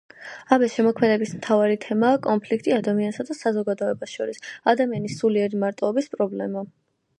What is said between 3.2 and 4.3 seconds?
და საზოგადოებას